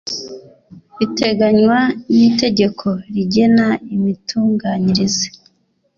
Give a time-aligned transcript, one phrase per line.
[0.97, 1.79] biteganywa
[2.13, 5.25] n itegeko rigena imitunganyirize